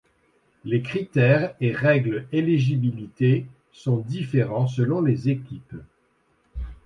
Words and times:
Les 0.65 0.81
critères 0.81 1.53
et 1.61 1.71
règles 1.73 2.25
éligibilités 2.31 3.45
sont 3.71 3.97
différents 3.97 4.65
selon 4.65 4.99
les 5.03 5.29
équipes. 5.29 5.75